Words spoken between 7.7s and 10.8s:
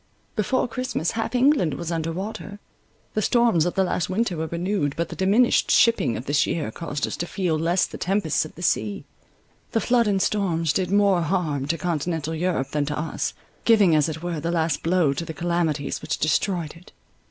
the tempests of the sea. The flood and storms